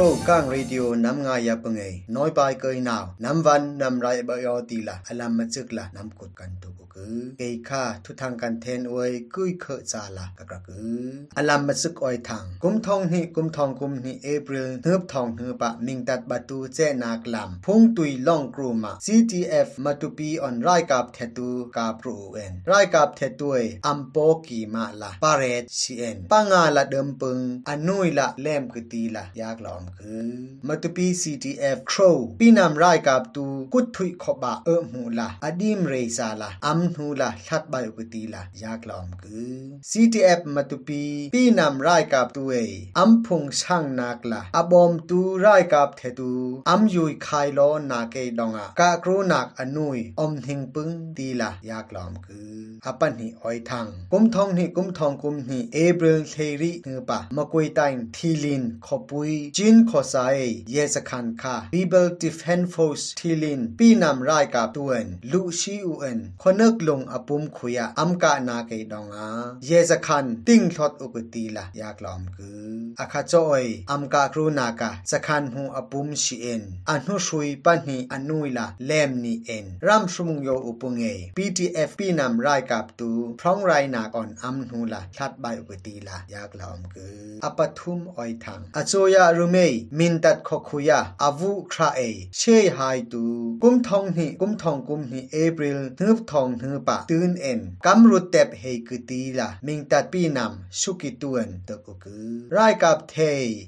[0.00, 1.82] รก้างเรดิโอนำงายาปงเอ
[2.16, 11.06] น้อยไปเกยนาวนำวันนำไรบยอตีละอลัมมาจึกละนำกดกันตุกกือเกยค่าทุทางกันเทนอวยกุยเคจาละกะกะกือ
[11.36, 27.38] อลัมมาจึกออยทางกุมทองนี่กุมทองกุมนี่เอพริลเฮืบทองเฮืบะมิงตัดบาตูเจนากลัมพงตุยล่องกรูมา CTF มาตุปีออนไรกับเทตูกาปรูเอ็นไรกับเทตุยอัมโปกีมาละปาเรตซีเอ็นปังาละเดิมปึง
[27.68, 30.30] อนุยละเล่มกตีละยากลอมคือ
[30.68, 39.54] มาตุปี CTF Crow ปีนำรายกับตูกุดทุยขบะเออมูละอดีมเรซาละอัมนูละทัดใบอุกตีละยากลอมคือ
[39.90, 41.02] CTF มาตุปี
[41.34, 42.54] ปีนำรายกับตูเอ
[42.98, 46.32] อัมพงช่างนักละอบอมตูรายกับเทตู
[46.68, 52.56] อัมยุยคายลอนาเกดองะกะกรูนักอนุยอมทิงปึงตีละยากลอมคือ
[52.86, 60.38] อปันหิอ้อยทังกุมทองหิกุมทองกุมหิเอเบริลเทริเงปะมะกวยตังทีลินขปุยจินขอสาย
[60.72, 69.28] เยสคันคา People Defense Force ทีลินปีนำรายกับตัวนลุชีอูเอ็นคนนึกลงอปุมขุยอัมกะนาเกดองอา
[69.66, 72.66] เยสคันติ้งทอดอุกตีละยากลอมคือ
[73.00, 81.04] อาคาจอยอัมกะครูนากะสคันหูอปุมชีเอ็นอันหูชุยปันหีอนุยละเลมนีเอ็นรัมชุมุงโยอุปุงเอ
[81.36, 83.10] PTF ปีนำรายกับตู
[83.40, 89.56] พร้องไรนากอนอัมหูละทัดใบอุกตีละยากลอมคืออปทุมออยทังอโจยารุเม
[89.98, 92.00] มินตัดขคุยาอาวุคราเอ
[92.36, 92.78] เชยไฮ
[93.12, 93.24] ตู
[93.62, 103.16] กุมทองหิกุมทองกุมหิเอพริลฮึบทองฮึปะตื่นเอ็นกำรุดเต็บเฮกตีละมิงตัดปีนำสุกิตวนตะกุกือไรกับเท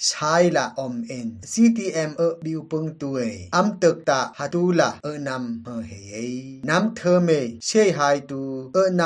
[0.06, 6.14] ใช้ละอมเอ็น CTM เอบิวปงตัวยอัมตึกตาฮัตูละเอนำเฮเฮ
[6.68, 7.30] นำเธอเม
[7.66, 8.42] เชยไฮตู
[8.74, 9.02] เอน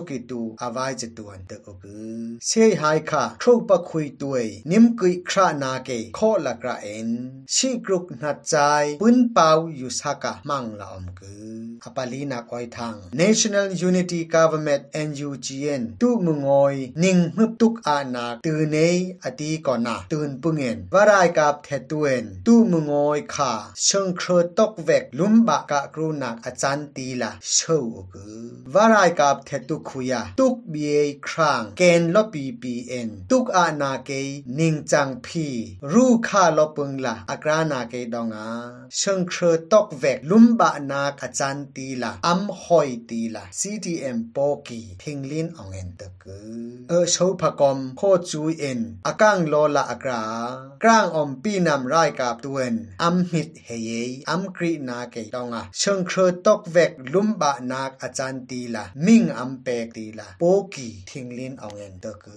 [0.00, 7.08] ำทุบวะเปข้จ้าเอเชยไฮอาวันปีนำขอรัมละกำคึบกตีละมินดัดสุกิตูอาวายจตวนตะกุกือเชยค่ะทรูปะคุยตัวยนิมกุยครานาเกขอละกระเอ็น
[7.54, 8.54] ชีกรุกนัดใจ
[9.00, 18.76] ปุนเปาอยู่สักะมังละอมกืออปาลีนักอ้อยทาง National Unity Government NUGN ตุมงอยนิ่งฮึบตุกอานาตือเน
[19.24, 23.52] อตีก่อนนาตื่นปุงเงินวารายกับเทตเวนตุมงอยค่ะ
[23.84, 24.28] เชิงเคร
[24.58, 34.10] ตกเวกลุมบะกะกรุนักอาจารย์ตีละเชวกือวารายกับเทตุคุยาตุกเบียครางเกนลปีปีเอ็นตุกอานาเก
[34.58, 35.46] นิงจังพี
[35.92, 38.50] รูค่าลปึงละอากรานาเกดองอา
[38.96, 39.42] เชิงเคร
[39.72, 44.36] ตกเวกลุมบะนาอาจารย์ตีละอัมหอยตีละ CTM โป
[44.66, 50.22] กีทิงลินอองเอ็นตะกือเออโชพกอมโคจูเอ็นอากังโลละอากรา
[50.82, 53.90] กลางอมปีนำรายกับตัวนอัมหิตเฮเย
[54.30, 62.32] อัมกรีนาเกดองอาเชิงเครตกเวกลุมบะนาอาจารย์ตีละมิงอัมเป pek ti la poki thinglin awen ta ku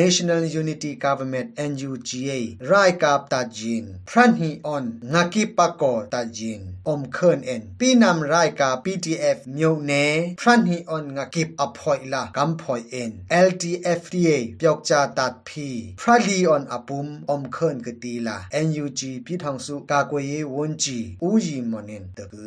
[0.00, 2.34] national unity government nuga
[2.70, 6.62] rai kap ta jin pran hi on ngaki pako ta jin
[6.92, 10.04] om khern en pi nam rai ka ptf myo ne
[10.40, 13.12] pran hi on ngaki aphoi la kam phoi en
[13.46, 15.68] ltfda pyok cha tat phi
[16.00, 18.36] prali on apum om khern ka ti la
[18.72, 22.44] nug pi thong su ka kwe ye won ji u yi monen ta ku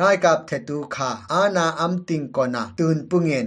[0.00, 1.10] rai kap the tu kha
[1.40, 3.46] ana am ting kona tun pungen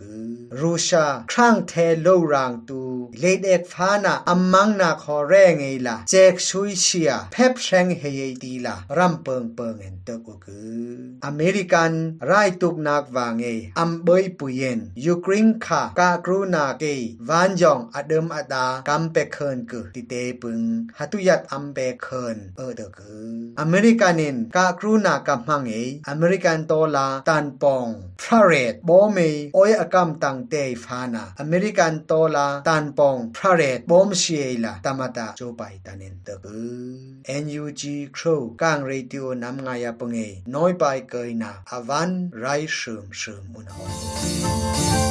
[0.61, 1.73] รูชาครั้งเท
[2.03, 2.81] โลรางตู
[3.21, 11.93] เลดเอกฟานาอัมมังนาคอแรงไงละแจกชุยเชียเพปแรงเฮยดีล่ะรัมเปิงเปิงเงินเตกุคืออเมริกัน
[12.27, 13.45] ไรตุกนักวางเง
[13.79, 16.85] อัมเบยปุยเยนยูกริงคากากรูนาเก
[17.29, 20.61] วันยองอเดิมอดากัมเปเคินกุติเตปึง
[20.99, 25.75] ฮัตุยัดอัมเปเคินเออเดคืออเมริกันินกากรูนากัมมังเอ
[26.09, 27.87] อเมริกันโตลาตันปอง
[28.23, 29.19] พระเรดบเม
[29.55, 30.55] โอยอกัมตังเต
[30.85, 37.07] ฟานาอเมริกันโตลาตันปองพระเรดบอมเชียลาตามตาโจไปตันินเตคือ
[37.45, 37.83] NUG
[38.17, 40.19] ครูกางเรดิโอนำงายปงเอ
[40.55, 43.85] น้อยไปเกยนาอวันไรเชิมเชิมมุนหอ
[45.03, 45.06] ย